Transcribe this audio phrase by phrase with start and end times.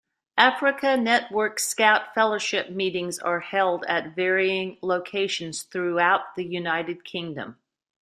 [0.39, 7.59] Africa Network Scout Fellowship meetings are held at varying locations throughout the United Kingdom.